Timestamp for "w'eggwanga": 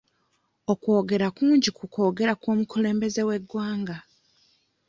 3.27-3.97